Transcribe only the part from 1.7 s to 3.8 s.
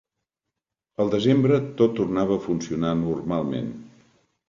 tot tornava a funcionar normalment.